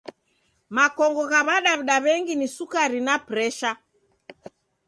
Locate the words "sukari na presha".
2.55-3.71